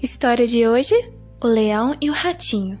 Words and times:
História 0.00 0.46
de 0.46 0.66
hoje: 0.66 0.94
O 1.42 1.46
Leão 1.46 1.96
e 2.00 2.08
o 2.08 2.12
Ratinho. 2.12 2.78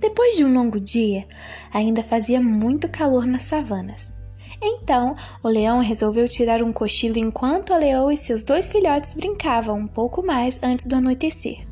Depois 0.00 0.36
de 0.36 0.44
um 0.44 0.54
longo 0.54 0.80
dia, 0.80 1.26
ainda 1.72 2.02
fazia 2.02 2.40
muito 2.40 2.88
calor 2.88 3.26
nas 3.26 3.42
savanas. 3.42 4.14
Então, 4.62 5.14
o 5.42 5.48
leão 5.48 5.80
resolveu 5.80 6.26
tirar 6.26 6.62
um 6.62 6.72
cochilo 6.72 7.18
enquanto 7.18 7.72
a 7.72 7.76
leoa 7.76 8.14
e 8.14 8.16
seus 8.16 8.44
dois 8.44 8.68
filhotes 8.68 9.14
brincavam 9.14 9.76
um 9.76 9.86
pouco 9.86 10.24
mais 10.24 10.58
antes 10.62 10.86
do 10.86 10.96
anoitecer. 10.96 11.66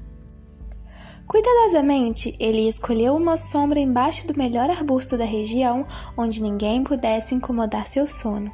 Cuidadosamente, 1.26 2.36
ele 2.38 2.68
escolheu 2.68 3.16
uma 3.16 3.36
sombra 3.36 3.80
embaixo 3.80 4.26
do 4.26 4.38
melhor 4.38 4.70
arbusto 4.70 5.18
da 5.18 5.24
região, 5.24 5.86
onde 6.16 6.40
ninguém 6.40 6.84
pudesse 6.84 7.34
incomodar 7.34 7.88
seu 7.88 8.06
sono. 8.06 8.52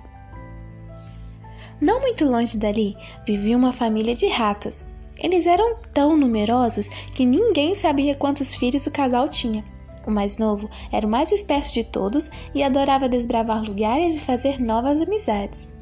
Não 1.83 2.01
muito 2.01 2.25
longe 2.25 2.57
dali 2.57 2.97
vivia 3.27 3.57
uma 3.57 3.73
família 3.73 4.15
de 4.15 4.29
ratos, 4.29 4.87
eles 5.19 5.47
eram 5.47 5.75
tão 5.93 6.17
numerosos 6.17 6.89
que 7.13 7.27
ninguém 7.27 7.75
sabia 7.75 8.15
quantos 8.15 8.55
filhos 8.55 8.87
o 8.87 8.93
casal 8.93 9.29
tinha. 9.29 9.65
O 10.07 10.11
mais 10.13 10.39
novo 10.39 10.71
era 10.93 11.05
o 11.05 11.11
mais 11.11 11.33
esperto 11.33 11.73
de 11.73 11.83
todos 11.83 12.31
e 12.55 12.63
adorava 12.63 13.09
desbravar 13.09 13.65
lugares 13.65 14.15
e 14.15 14.21
fazer 14.21 14.61
novas 14.61 15.01
amizades. 15.01 15.73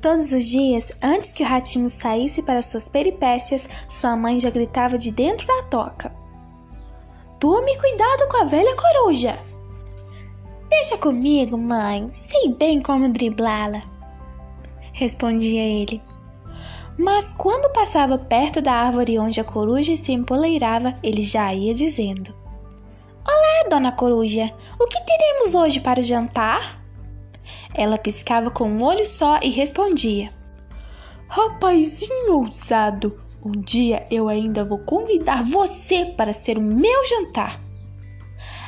Todos 0.00 0.32
os 0.32 0.46
dias, 0.46 0.90
antes 1.02 1.34
que 1.34 1.42
o 1.42 1.46
ratinho 1.46 1.90
saísse 1.90 2.42
para 2.42 2.62
suas 2.62 2.88
peripécias, 2.88 3.68
sua 3.90 4.16
mãe 4.16 4.40
já 4.40 4.48
gritava 4.48 4.96
de 4.96 5.10
dentro 5.10 5.46
da 5.46 5.62
toca: 5.64 6.10
Tome 7.38 7.76
cuidado 7.78 8.28
com 8.30 8.38
a 8.38 8.44
velha 8.44 8.74
coruja! 8.74 9.38
Deixa 10.70 10.96
comigo, 10.96 11.58
mãe, 11.58 12.08
sei 12.12 12.48
bem 12.48 12.82
como 12.82 13.10
driblá-la, 13.10 13.82
respondia 14.96 15.62
ele. 15.62 16.02
Mas 16.98 17.30
quando 17.30 17.70
passava 17.70 18.16
perto 18.16 18.62
da 18.62 18.72
árvore 18.72 19.18
onde 19.18 19.38
a 19.38 19.44
coruja 19.44 19.94
se 19.94 20.10
empoleirava, 20.12 20.94
ele 21.02 21.20
já 21.20 21.52
ia 21.52 21.74
dizendo: 21.74 22.34
Olá, 23.28 23.68
dona 23.68 23.92
coruja, 23.92 24.50
o 24.80 24.86
que 24.86 24.98
teremos 25.04 25.54
hoje 25.54 25.80
para 25.80 26.00
o 26.00 26.02
jantar? 26.02 26.82
Ela 27.74 27.98
piscava 27.98 28.50
com 28.50 28.70
um 28.70 28.82
olho 28.82 29.04
só 29.04 29.38
e 29.42 29.50
respondia: 29.50 30.32
Rapazinho 31.28 32.38
ousado, 32.38 33.20
um 33.44 33.52
dia 33.52 34.06
eu 34.10 34.30
ainda 34.30 34.64
vou 34.64 34.78
convidar 34.78 35.44
você 35.44 36.06
para 36.06 36.32
ser 36.32 36.56
o 36.56 36.62
meu 36.62 37.06
jantar. 37.06 37.60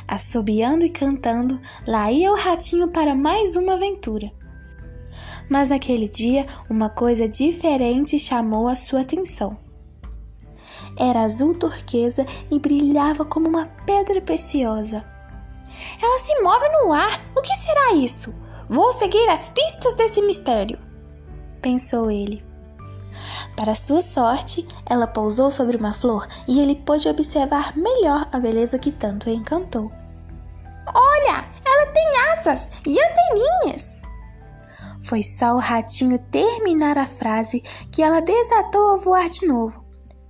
Assobiando 0.07 0.85
e 0.85 0.89
cantando, 0.89 1.59
lá 1.87 2.11
ia 2.11 2.31
o 2.31 2.35
ratinho 2.35 2.89
para 2.89 3.15
mais 3.15 3.55
uma 3.55 3.73
aventura. 3.73 4.31
Mas 5.49 5.69
naquele 5.69 6.07
dia, 6.07 6.45
uma 6.69 6.89
coisa 6.89 7.27
diferente 7.27 8.19
chamou 8.19 8.67
a 8.67 8.75
sua 8.75 9.01
atenção. 9.01 9.57
Era 10.97 11.21
azul 11.21 11.55
turquesa 11.55 12.25
e 12.51 12.59
brilhava 12.59 13.25
como 13.25 13.47
uma 13.47 13.65
pedra 13.85 14.21
preciosa. 14.21 15.03
Ela 16.01 16.19
se 16.19 16.41
move 16.41 16.69
no 16.69 16.93
ar. 16.93 17.21
O 17.35 17.41
que 17.41 17.55
será 17.55 17.93
isso? 17.93 18.33
Vou 18.67 18.93
seguir 18.93 19.27
as 19.29 19.49
pistas 19.49 19.95
desse 19.95 20.21
mistério, 20.21 20.77
pensou 21.61 22.11
ele. 22.11 22.43
Para 23.55 23.75
sua 23.75 24.01
sorte, 24.01 24.67
ela 24.85 25.07
pousou 25.07 25.51
sobre 25.51 25.75
uma 25.75 25.93
flor 25.93 26.27
e 26.47 26.59
ele 26.59 26.75
pôde 26.75 27.09
observar 27.09 27.75
melhor 27.75 28.27
a 28.31 28.39
beleza 28.39 28.77
que 28.77 28.91
tanto 28.91 29.29
encantou. 29.29 29.91
Olha, 30.93 31.45
ela 31.65 31.91
tem 31.91 32.17
asas 32.31 32.71
e 32.85 32.97
anteninhas! 32.99 34.03
Foi 35.01 35.23
só 35.23 35.53
o 35.53 35.59
ratinho 35.59 36.19
terminar 36.19 36.97
a 36.97 37.05
frase 37.05 37.63
que 37.91 38.01
ela 38.01 38.19
desatou 38.19 38.93
a 38.93 38.97
voar 38.97 39.29
de 39.29 39.47
novo. 39.47 39.85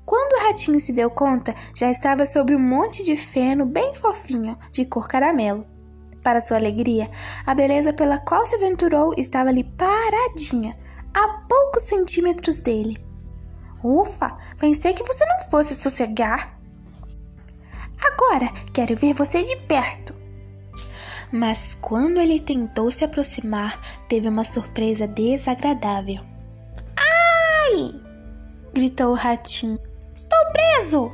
Quando 0.06 0.34
o 0.34 0.48
ratinho 0.48 0.80
se 0.80 0.92
deu 0.92 1.10
conta, 1.10 1.56
já 1.76 1.92
estava 1.92 2.26
sobre 2.26 2.56
um 2.56 2.60
monte 2.60 3.04
de 3.04 3.16
feno 3.16 3.66
bem 3.66 3.94
fofinho, 3.94 4.58
de 4.72 4.86
cor 4.86 5.08
caramelo. 5.08 5.66
Para 6.24 6.42
sua 6.42 6.58
alegria, 6.58 7.10
a 7.46 7.54
beleza 7.54 7.94
pela 7.94 8.18
qual 8.18 8.46
se 8.46 8.56
aventurou 8.56 9.14
estava 9.18 9.50
ali 9.50 9.64
paradinha, 9.64 10.78
a 11.14 11.28
poucos 11.48 11.84
centímetros 11.84 12.60
dele. 12.60 12.98
Ufa, 13.84 14.38
pensei 14.58 14.94
que 14.94 15.04
você 15.04 15.26
não 15.26 15.50
fosse 15.50 15.76
sossegar. 15.76 16.60
Agora 18.04 18.52
quero 18.74 18.96
ver 18.96 19.14
você 19.14 19.44
de 19.44 19.56
perto. 19.58 20.19
Mas 21.32 21.76
quando 21.76 22.20
ele 22.20 22.40
tentou 22.40 22.90
se 22.90 23.04
aproximar, 23.04 23.80
teve 24.08 24.28
uma 24.28 24.44
surpresa 24.44 25.08
desagradável. 25.08 26.24
Ai! 26.98 27.94
gritou 28.74 29.12
o 29.12 29.16
ratinho. 29.16 29.80
Estou 30.14 30.40
preso! 30.52 31.12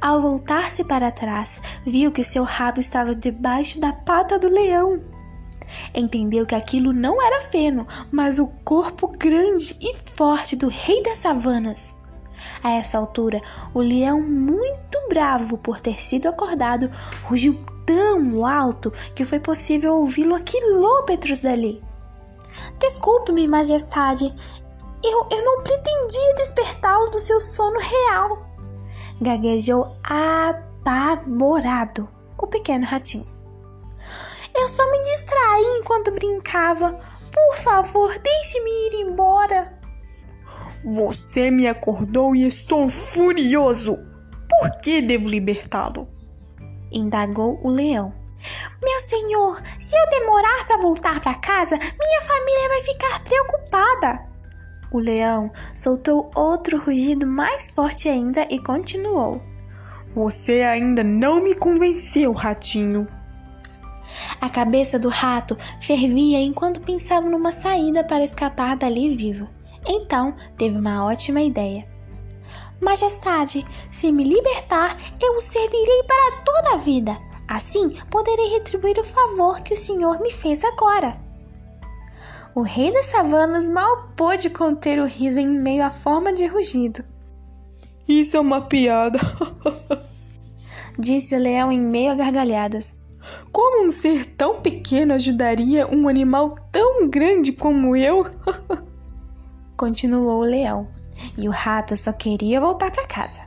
Ao 0.00 0.20
voltar-se 0.20 0.84
para 0.84 1.10
trás, 1.10 1.60
viu 1.84 2.12
que 2.12 2.22
seu 2.22 2.44
rabo 2.44 2.80
estava 2.80 3.14
debaixo 3.14 3.80
da 3.80 3.92
pata 3.92 4.38
do 4.38 4.48
leão. 4.48 5.02
Entendeu 5.94 6.46
que 6.46 6.54
aquilo 6.54 6.92
não 6.92 7.20
era 7.22 7.40
feno, 7.40 7.86
mas 8.10 8.38
o 8.38 8.46
corpo 8.64 9.08
grande 9.08 9.76
e 9.80 9.94
forte 10.14 10.56
do 10.56 10.68
rei 10.68 11.02
das 11.02 11.18
savanas. 11.18 11.94
A 12.62 12.70
essa 12.70 12.98
altura, 12.98 13.40
o 13.74 13.80
leão, 13.80 14.20
muito 14.20 14.98
bravo 15.08 15.58
por 15.58 15.80
ter 15.80 16.00
sido 16.00 16.28
acordado, 16.28 16.90
rugiu 17.24 17.58
tão 17.88 18.44
alto 18.44 18.92
que 19.14 19.24
foi 19.24 19.40
possível 19.40 19.94
ouvi-lo 19.96 20.34
a 20.34 20.40
quilômetros 20.40 21.40
dali. 21.40 21.82
Desculpe-me, 22.78 23.48
Majestade, 23.48 24.26
eu, 25.02 25.26
eu 25.30 25.42
não 25.42 25.62
pretendia 25.62 26.34
despertá-lo 26.36 27.08
do 27.10 27.18
seu 27.18 27.40
sono 27.40 27.78
real. 27.80 28.46
Gaguejou 29.22 29.96
apavorado 30.84 32.10
o 32.36 32.46
pequeno 32.46 32.84
ratinho. 32.84 33.26
Eu 34.54 34.68
só 34.68 34.84
me 34.90 35.02
distraí 35.02 35.78
enquanto 35.80 36.10
brincava. 36.10 36.92
Por 37.32 37.56
favor, 37.56 38.18
deixe-me 38.18 38.70
ir 38.70 39.06
embora. 39.06 39.80
Você 40.84 41.50
me 41.50 41.66
acordou 41.66 42.36
e 42.36 42.46
estou 42.46 42.86
furioso. 42.86 43.98
Por 44.48 44.78
que 44.80 45.00
devo 45.00 45.26
libertá-lo? 45.28 46.17
Indagou 46.92 47.60
o 47.62 47.68
leão. 47.68 48.12
Meu 48.82 49.00
senhor, 49.00 49.60
se 49.78 49.96
eu 49.96 50.10
demorar 50.10 50.66
para 50.66 50.80
voltar 50.80 51.20
para 51.20 51.34
casa, 51.34 51.76
minha 51.76 52.22
família 52.22 52.68
vai 52.68 52.82
ficar 52.82 53.24
preocupada. 53.24 54.28
O 54.90 54.98
leão 54.98 55.52
soltou 55.74 56.30
outro 56.34 56.78
rugido 56.78 57.26
mais 57.26 57.68
forte 57.68 58.08
ainda 58.08 58.46
e 58.48 58.58
continuou. 58.58 59.42
Você 60.14 60.62
ainda 60.62 61.04
não 61.04 61.42
me 61.42 61.54
convenceu, 61.54 62.32
ratinho. 62.32 63.06
A 64.40 64.48
cabeça 64.48 64.98
do 64.98 65.08
rato 65.08 65.56
fervia 65.80 66.40
enquanto 66.40 66.80
pensava 66.80 67.28
numa 67.28 67.52
saída 67.52 68.02
para 68.02 68.24
escapar 68.24 68.76
dali 68.76 69.14
vivo. 69.14 69.48
Então 69.86 70.34
teve 70.56 70.76
uma 70.76 71.04
ótima 71.04 71.40
ideia. 71.40 71.86
Majestade, 72.80 73.66
se 73.90 74.12
me 74.12 74.22
libertar, 74.22 74.96
eu 75.20 75.36
o 75.36 75.40
servirei 75.40 76.02
para 76.04 76.42
toda 76.44 76.74
a 76.74 76.76
vida. 76.76 77.18
Assim 77.48 77.90
poderei 78.10 78.50
retribuir 78.50 78.98
o 78.98 79.04
favor 79.04 79.60
que 79.62 79.74
o 79.74 79.76
senhor 79.76 80.20
me 80.20 80.30
fez 80.30 80.62
agora. 80.62 81.18
O 82.54 82.62
rei 82.62 82.92
das 82.92 83.06
savanas 83.06 83.68
mal 83.68 84.08
pôde 84.16 84.50
conter 84.50 85.00
o 85.00 85.06
riso 85.06 85.40
em 85.40 85.48
meio 85.48 85.84
à 85.84 85.90
forma 85.90 86.32
de 86.32 86.46
rugido. 86.46 87.04
Isso 88.06 88.36
é 88.36 88.40
uma 88.40 88.60
piada, 88.60 89.18
disse 90.98 91.34
o 91.34 91.38
leão 91.38 91.70
em 91.70 91.80
meio 91.80 92.12
a 92.12 92.14
gargalhadas. 92.14 92.96
Como 93.52 93.86
um 93.86 93.90
ser 93.90 94.24
tão 94.24 94.60
pequeno 94.60 95.14
ajudaria 95.14 95.86
um 95.86 96.08
animal 96.08 96.56
tão 96.72 97.08
grande 97.08 97.52
como 97.52 97.94
eu? 97.94 98.26
Continuou 99.76 100.40
o 100.40 100.44
leão 100.44 100.97
e 101.36 101.48
o 101.48 101.52
rato 101.52 101.96
só 101.96 102.12
queria 102.12 102.60
voltar 102.60 102.90
para 102.90 103.06
casa. 103.06 103.40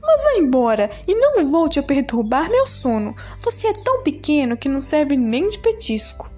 Mas 0.00 0.24
vá 0.24 0.32
embora 0.36 0.90
e 1.06 1.14
não 1.14 1.48
volte 1.50 1.78
a 1.78 1.82
perturbar 1.82 2.50
meu 2.50 2.66
sono. 2.66 3.14
Você 3.40 3.68
é 3.68 3.72
tão 3.72 4.02
pequeno 4.02 4.56
que 4.56 4.68
não 4.68 4.80
serve 4.80 5.16
nem 5.16 5.46
de 5.46 5.58
petisco. 5.58 6.30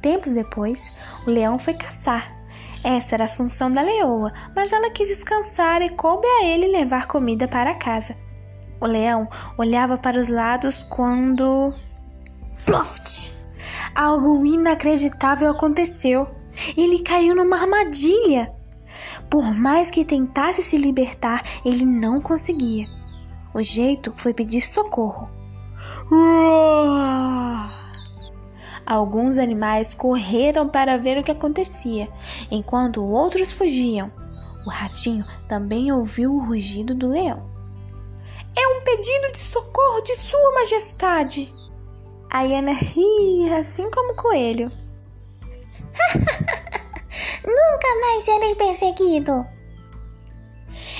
Tempos 0.00 0.32
depois, 0.32 0.92
o 1.26 1.30
leão 1.30 1.58
foi 1.58 1.74
caçar. 1.74 2.36
Essa 2.84 3.16
era 3.16 3.24
a 3.24 3.28
função 3.28 3.70
da 3.70 3.82
leoa, 3.82 4.32
mas 4.54 4.72
ela 4.72 4.90
quis 4.90 5.08
descansar 5.08 5.82
e 5.82 5.90
coube 5.90 6.26
a 6.26 6.44
ele 6.44 6.68
levar 6.68 7.08
comida 7.08 7.48
para 7.48 7.74
casa. 7.74 8.16
O 8.80 8.86
leão 8.86 9.28
olhava 9.56 9.98
para 9.98 10.20
os 10.20 10.28
lados 10.28 10.84
quando. 10.84 11.74
Ploft! 12.64 13.34
Algo 13.94 14.46
inacreditável 14.46 15.50
aconteceu. 15.50 16.28
Ele 16.76 17.02
caiu 17.02 17.34
numa 17.34 17.60
armadilha. 17.60 18.52
Por 19.30 19.54
mais 19.54 19.90
que 19.90 20.04
tentasse 20.04 20.62
se 20.62 20.78
libertar, 20.78 21.42
ele 21.64 21.84
não 21.84 22.20
conseguia. 22.20 22.86
O 23.52 23.62
jeito 23.62 24.12
foi 24.16 24.32
pedir 24.32 24.62
socorro. 24.62 25.28
Alguns 28.86 29.36
animais 29.36 29.94
correram 29.94 30.66
para 30.66 30.96
ver 30.96 31.18
o 31.18 31.22
que 31.22 31.30
acontecia, 31.30 32.08
enquanto 32.50 33.04
outros 33.04 33.52
fugiam. 33.52 34.10
O 34.66 34.70
ratinho 34.70 35.24
também 35.46 35.92
ouviu 35.92 36.32
o 36.32 36.44
rugido 36.44 36.94
do 36.94 37.10
leão. 37.10 37.50
É 38.56 38.66
um 38.68 38.82
pedido 38.82 39.32
de 39.32 39.38
socorro 39.38 40.00
de 40.00 40.14
Sua 40.16 40.52
Majestade. 40.54 41.52
A 42.32 42.42
hiena 42.42 42.72
ria, 42.72 43.58
assim 43.58 43.90
como 43.90 44.12
o 44.12 44.16
coelho. 44.16 44.72
Nunca 47.78 48.00
mais 48.00 48.24
serei 48.24 48.54
perseguido. 48.56 49.46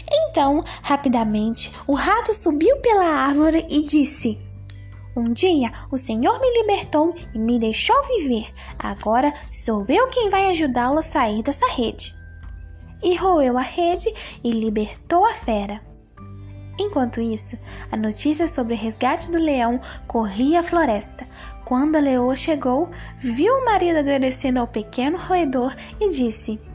Então, 0.09 0.63
rapidamente, 0.81 1.73
o 1.89 1.95
rato 1.95 2.33
subiu 2.33 2.77
pela 2.77 3.05
árvore 3.05 3.67
e 3.69 3.83
disse: 3.83 4.39
Um 5.17 5.33
dia 5.33 5.73
o 5.91 5.99
Senhor 5.99 6.41
me 6.41 6.63
libertou 6.63 7.17
e 7.35 7.39
me 7.39 7.59
deixou 7.59 8.01
viver. 8.05 8.49
Agora 8.79 9.35
sou 9.51 9.85
eu 9.89 10.07
quem 10.07 10.31
vai 10.31 10.53
ajudá-lo 10.53 11.01
a 11.01 11.03
sair 11.03 11.43
dessa 11.43 11.67
rede. 11.67 12.15
E 13.03 13.17
roeu 13.17 13.59
a 13.59 13.63
rede 13.63 14.15
e 14.45 14.53
libertou 14.53 15.25
a 15.25 15.35
fera. 15.35 15.83
Enquanto 16.79 17.21
isso, 17.21 17.59
a 17.91 17.97
notícia 17.97 18.47
sobre 18.47 18.75
o 18.75 18.79
resgate 18.79 19.33
do 19.33 19.39
leão 19.39 19.81
corria 20.07 20.61
a 20.61 20.63
floresta. 20.63 21.27
Quando 21.65 21.97
a 21.97 22.01
leoa 22.01 22.37
chegou, 22.37 22.89
viu 23.19 23.53
o 23.53 23.65
marido 23.65 23.99
agradecendo 23.99 24.61
ao 24.61 24.69
pequeno 24.69 25.19
roedor 25.19 25.75
e 26.01 26.09
disse: 26.09 26.68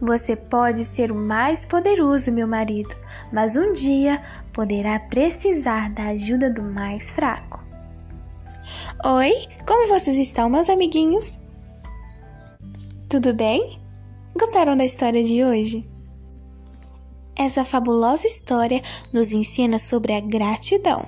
Você 0.00 0.34
pode 0.34 0.82
ser 0.82 1.12
o 1.12 1.14
mais 1.14 1.66
poderoso, 1.66 2.32
meu 2.32 2.48
marido, 2.48 2.96
mas 3.30 3.54
um 3.54 3.74
dia 3.74 4.22
poderá 4.50 4.98
precisar 4.98 5.90
da 5.90 6.06
ajuda 6.06 6.50
do 6.50 6.62
mais 6.62 7.10
fraco. 7.10 7.62
Oi, 9.04 9.32
como 9.66 9.88
vocês 9.88 10.16
estão, 10.16 10.48
meus 10.48 10.70
amiguinhos? 10.70 11.38
Tudo 13.10 13.34
bem? 13.34 13.78
Gostaram 14.38 14.74
da 14.74 14.86
história 14.86 15.22
de 15.22 15.44
hoje? 15.44 15.86
Essa 17.36 17.62
fabulosa 17.62 18.26
história 18.26 18.82
nos 19.12 19.32
ensina 19.32 19.78
sobre 19.78 20.14
a 20.14 20.20
gratidão. 20.20 21.06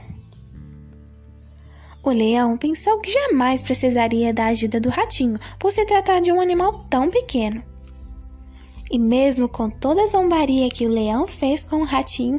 O 2.02 2.10
leão 2.10 2.58
pensou 2.58 3.00
que 3.00 3.10
jamais 3.10 3.62
precisaria 3.62 4.34
da 4.34 4.46
ajuda 4.46 4.78
do 4.78 4.90
ratinho 4.90 5.38
por 5.58 5.72
se 5.72 5.86
tratar 5.86 6.20
de 6.20 6.30
um 6.30 6.40
animal 6.40 6.84
tão 6.90 7.08
pequeno. 7.08 7.71
E 8.92 8.98
mesmo 8.98 9.48
com 9.48 9.70
toda 9.70 10.02
a 10.02 10.06
zombaria 10.06 10.68
que 10.68 10.86
o 10.86 10.90
leão 10.90 11.26
fez 11.26 11.64
com 11.64 11.76
o 11.76 11.84
ratinho, 11.84 12.38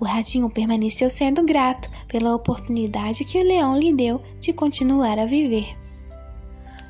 o 0.00 0.04
ratinho 0.04 0.50
permaneceu 0.50 1.08
sendo 1.08 1.44
grato 1.44 1.88
pela 2.08 2.34
oportunidade 2.34 3.24
que 3.24 3.38
o 3.38 3.44
leão 3.44 3.78
lhe 3.78 3.92
deu 3.92 4.20
de 4.40 4.52
continuar 4.52 5.20
a 5.20 5.24
viver. 5.24 5.76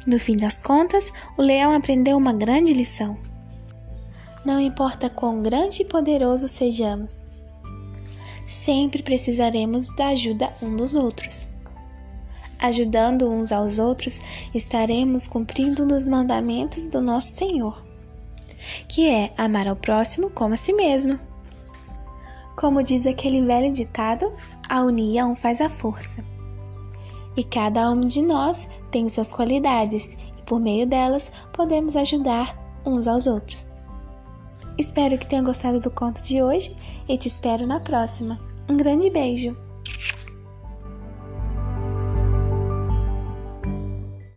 No 0.06 0.18
fim 0.18 0.34
das 0.36 0.62
contas, 0.62 1.12
o 1.36 1.42
leão 1.42 1.74
aprendeu 1.74 2.16
uma 2.16 2.32
grande 2.32 2.72
lição. 2.72 3.18
Não 4.42 4.58
importa 4.58 5.10
quão 5.10 5.42
grande 5.42 5.82
e 5.82 5.84
poderoso 5.84 6.48
sejamos, 6.48 7.26
sempre 8.46 9.02
precisaremos 9.02 9.94
da 9.96 10.08
ajuda 10.08 10.50
um 10.62 10.74
dos 10.74 10.94
outros. 10.94 11.46
Ajudando 12.58 13.28
uns 13.28 13.52
aos 13.52 13.78
outros, 13.78 14.20
estaremos 14.54 15.26
cumprindo 15.26 15.84
um 15.84 15.86
dos 15.86 16.08
mandamentos 16.08 16.88
do 16.88 17.02
nosso 17.02 17.28
Senhor, 17.28 17.84
que 18.88 19.08
é 19.08 19.32
amar 19.36 19.66
ao 19.66 19.76
próximo 19.76 20.30
como 20.30 20.54
a 20.54 20.56
si 20.56 20.72
mesmo. 20.72 21.18
Como 22.56 22.82
diz 22.82 23.06
aquele 23.06 23.42
velho 23.42 23.72
ditado, 23.72 24.30
a 24.68 24.82
união 24.82 25.34
faz 25.34 25.60
a 25.60 25.68
força. 25.68 26.24
E 27.36 27.42
cada 27.42 27.90
um 27.90 28.00
de 28.00 28.22
nós 28.22 28.68
tem 28.90 29.08
suas 29.08 29.32
qualidades, 29.32 30.16
e 30.38 30.42
por 30.46 30.60
meio 30.60 30.86
delas 30.86 31.30
podemos 31.52 31.96
ajudar 31.96 32.56
uns 32.86 33.08
aos 33.08 33.26
outros. 33.26 33.72
Espero 34.78 35.18
que 35.18 35.26
tenha 35.26 35.42
gostado 35.42 35.80
do 35.80 35.90
conto 35.90 36.22
de 36.22 36.42
hoje 36.42 36.74
e 37.08 37.16
te 37.16 37.28
espero 37.28 37.66
na 37.66 37.80
próxima. 37.80 38.40
Um 38.68 38.76
grande 38.76 39.10
beijo! 39.10 39.56